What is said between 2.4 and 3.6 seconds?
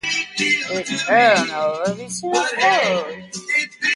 follows.